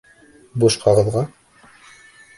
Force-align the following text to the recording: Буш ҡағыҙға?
Буш 0.63 0.77
ҡағыҙға? 0.85 1.25